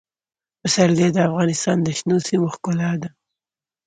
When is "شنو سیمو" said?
1.97-2.47